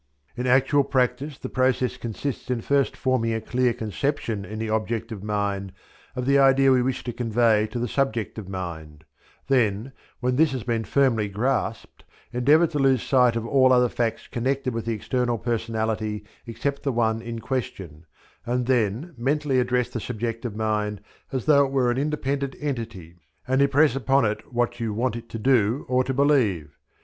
In 0.35 0.47
actual 0.47 0.83
practice 0.83 1.37
the 1.37 1.47
process 1.47 1.95
consists 1.95 2.49
in 2.49 2.61
first 2.61 2.97
forming 2.97 3.35
a 3.35 3.39
clear 3.39 3.71
conception 3.71 4.45
in 4.45 4.57
the 4.57 4.65
objective 4.65 5.21
mind 5.21 5.73
of 6.15 6.25
the 6.25 6.39
idea 6.39 6.71
we 6.71 6.81
wish 6.81 7.03
to 7.03 7.13
convey 7.13 7.67
to 7.67 7.77
the 7.77 7.87
subjective 7.87 8.49
mind: 8.49 9.03
then, 9.45 9.91
when 10.19 10.37
this 10.37 10.53
has 10.53 10.63
been 10.63 10.85
firmly 10.85 11.27
grasped, 11.29 12.03
endeavour 12.33 12.65
to 12.65 12.79
lose 12.79 13.03
sight 13.03 13.35
of 13.35 13.45
all 13.45 13.71
other 13.71 13.89
facts 13.89 14.25
connected 14.27 14.73
with 14.73 14.85
the 14.85 14.93
external 14.93 15.37
personality 15.37 16.25
except 16.47 16.81
the 16.81 16.91
one 16.91 17.21
in 17.21 17.37
question, 17.37 18.07
and 18.43 18.65
then 18.65 19.13
mentally 19.19 19.59
address 19.59 19.89
the 19.89 19.99
subjective 19.99 20.55
mind 20.55 20.99
as 21.31 21.45
though 21.45 21.63
it 21.63 21.71
were 21.71 21.91
an 21.91 21.99
independent 21.99 22.55
entity 22.59 23.19
and 23.47 23.61
impress 23.61 23.95
upon 23.95 24.25
it 24.25 24.51
what 24.51 24.79
you 24.79 24.95
want 24.95 25.15
it 25.15 25.29
to 25.29 25.37
do 25.37 25.85
or 25.87 26.03
to 26.03 26.11
believe. 26.11 26.71